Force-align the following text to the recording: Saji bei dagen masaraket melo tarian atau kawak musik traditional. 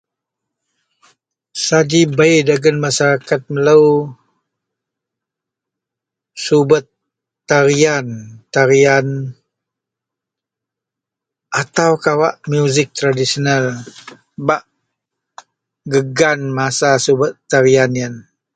Saji 1.65 2.01
bei 2.17 2.35
dagen 2.49 2.77
masaraket 2.83 3.41
melo 3.53 3.79
tarian 7.49 8.07
atau 11.61 11.91
kawak 12.03 12.35
musik 12.51 12.89
traditional. 12.99 13.63